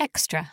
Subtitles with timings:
[0.00, 0.52] Extra.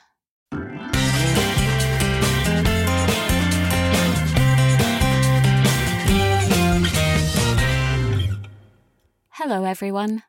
[9.29, 10.23] Hello, everyone.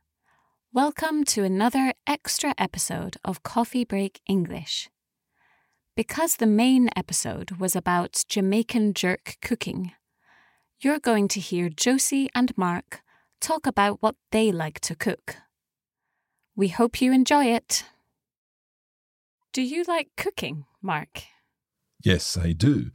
[0.70, 4.90] Welcome to another extra episode of Coffee Break English.
[5.96, 9.92] Because the main episode was about Jamaican jerk cooking,
[10.78, 13.00] you're going to hear Josie and Mark
[13.40, 15.36] talk about what they like to cook.
[16.54, 17.84] We hope you enjoy it.
[19.56, 21.22] Do you like cooking, Mark?
[22.04, 22.90] Yes, I do.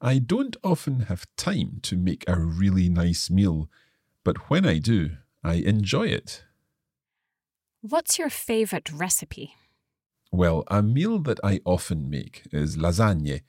[0.00, 3.70] I don't often have time to make a really nice meal,
[4.24, 6.42] but when I do, I enjoy it.
[7.80, 9.54] What's your favourite recipe?
[10.32, 13.42] Well, a meal that I often make is lasagne.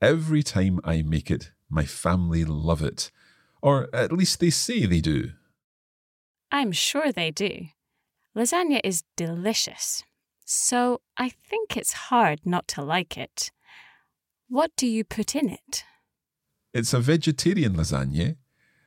[0.00, 3.10] Every time I make it, my family love it.
[3.60, 5.32] Or at least they say they do.
[6.50, 7.66] I'm sure they do.
[8.34, 10.02] Lasagna is delicious,
[10.50, 13.52] so I think it's hard not to like it.
[14.48, 15.84] What do you put in it?
[16.74, 18.34] It's a vegetarian lasagna,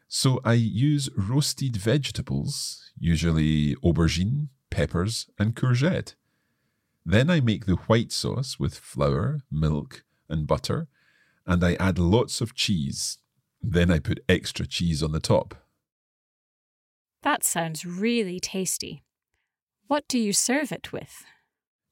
[0.09, 6.15] so I use roasted vegetables, usually aubergine, peppers, and courgette.
[7.05, 10.89] Then I make the white sauce with flour, milk, and butter,
[11.45, 13.19] and I add lots of cheese.
[13.61, 15.55] Then I put extra cheese on the top.
[17.21, 19.03] That sounds really tasty.
[19.87, 21.23] What do you serve it with?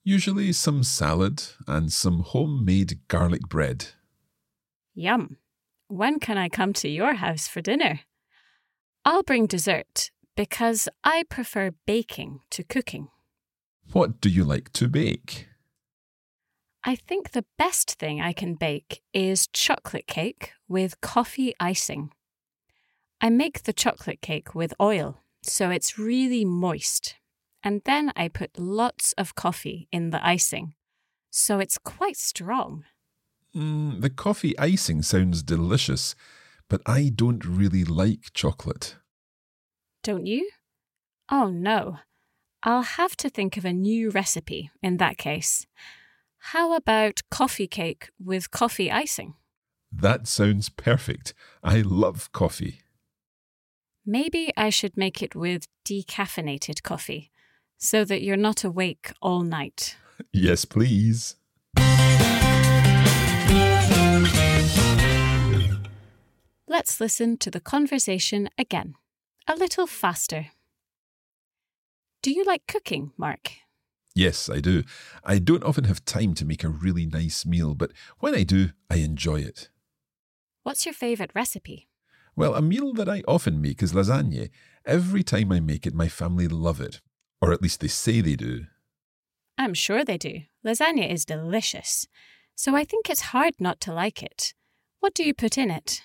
[0.04, 3.88] Usually some salad and some homemade garlic bread.
[4.96, 5.38] Yum.
[5.88, 8.02] When can I come to your house for dinner?
[9.06, 13.10] I'll bring dessert because I prefer baking to cooking.
[13.92, 15.48] What do you like to bake?
[16.84, 22.12] I think the best thing I can bake is chocolate cake with coffee icing.
[23.20, 27.18] I make the chocolate cake with oil, so it's really moist.
[27.64, 30.74] And then I put lots of coffee in the icing,
[31.30, 32.86] so it's quite strong.
[33.56, 36.16] Mm, the coffee icing sounds delicious,
[36.70, 38.96] but I don't really like chocolate.
[40.04, 40.50] Don't you?
[41.30, 42.00] Oh no.
[42.64, 45.66] I'll have to think of a new recipe in that case.
[46.38, 49.36] How about coffee cake with coffee icing?
[49.92, 51.34] That sounds perfect.
[51.64, 52.82] I love coffee.
[54.06, 57.32] Maybe I should make it with decaffeinated coffee
[57.82, 59.98] so that you're not awake all night.
[60.32, 61.36] Yes, please.
[66.68, 68.94] Let's listen to the conversation again,
[69.48, 70.48] a little faster.
[72.22, 73.52] Do you like cooking, Mark?
[74.14, 74.84] Yes, I do.
[75.24, 78.70] I don't often have time to make a really nice meal, but when I do,
[78.92, 79.70] I enjoy it.
[80.62, 81.88] What's your favourite recipe?
[82.36, 84.50] Well, a meal that I often make is lasagna.
[84.86, 87.02] Every time I make it, my family love it.
[87.42, 88.66] Or at least they say they do.
[89.58, 90.42] I'm sure they do.
[90.66, 92.08] Lasagna is delicious.
[92.56, 94.54] So I think it's hard not to like it.
[95.00, 96.04] What do you put in it?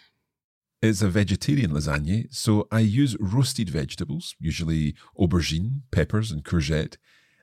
[0.82, 6.96] It's a vegetarian lasagna, so I use roasted vegetables, usually aubergine, peppers, and courgette.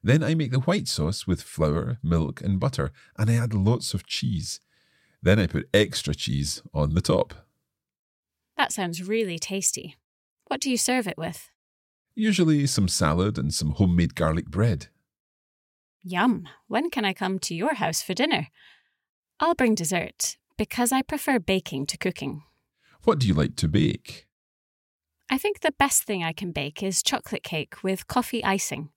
[0.04, 3.94] Then I make the white sauce with flour, milk, and butter, and I add lots
[3.94, 4.60] of cheese.
[5.22, 7.34] Then I put extra cheese on the top.
[8.58, 9.96] That sounds really tasty.
[10.48, 11.50] What do you serve it with?
[12.16, 14.88] Usually some salad and some homemade garlic bread.
[16.04, 16.48] Yum.
[16.68, 18.48] When can I come to your house for dinner?
[19.40, 22.44] I'll bring dessert because I prefer baking to cooking.
[23.04, 24.28] What do you like to bake?
[25.30, 28.90] I think the best thing I can bake is chocolate cake with coffee icing.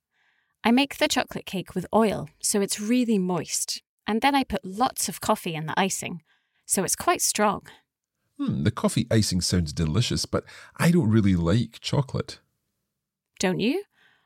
[0.63, 4.65] I make the chocolate cake with oil, so it's really moist, and then I put
[4.65, 6.21] lots of coffee in the icing,
[6.65, 7.63] so it's quite strong.
[8.37, 10.43] Hmm, the coffee icing sounds delicious, but
[10.77, 12.39] I don't really like chocolate.
[13.39, 13.83] Don't you?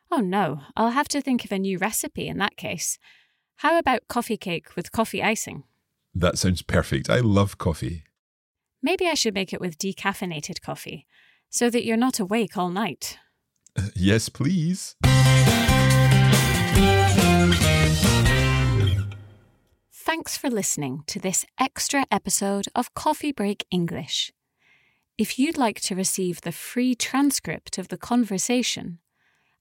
[0.09, 2.97] Oh no, I'll have to think of a new recipe in that case.
[3.57, 5.63] How about coffee cake with coffee icing?
[6.13, 7.09] That sounds perfect.
[7.09, 8.03] I love coffee.
[8.81, 11.05] Maybe I should make it with decaffeinated coffee,
[11.49, 13.17] so that you're not awake all night.
[13.95, 14.95] yes, please.
[19.93, 24.33] Thanks for listening to this extra episode of Coffee Break English.
[25.21, 28.97] If you'd like to receive the free transcript of the conversation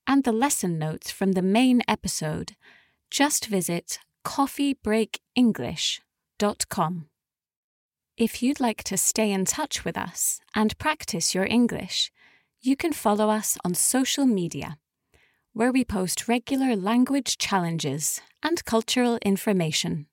[0.06, 2.56] and the lesson notes from the main episode,
[3.10, 7.08] just visit coffeebreakenglish.com.
[8.16, 12.10] If you'd like to stay in touch with us and practice your English,
[12.62, 14.78] you can follow us on social media,
[15.52, 20.06] where we post regular language challenges and cultural information.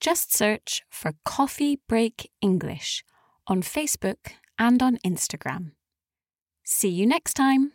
[0.00, 3.04] Just search for Coffee Break English
[3.46, 5.72] on Facebook and on Instagram.
[6.62, 7.72] See you next time.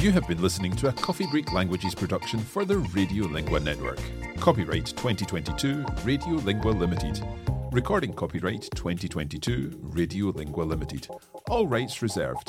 [0.00, 3.98] You have been listening to a Coffee Break Languages production for the Radiolingua Network.
[4.38, 7.26] Copyright 2022 Radiolingua Limited.
[7.72, 11.08] Recording copyright 2022 Radiolingua Limited.
[11.50, 12.48] All rights reserved.